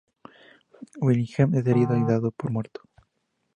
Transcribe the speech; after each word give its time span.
Wilhelm 0.99 1.53
es 1.53 1.63
herido 1.67 1.95
y 1.95 2.03
dado 2.03 2.31
por 2.31 2.49
muerto. 2.49 2.81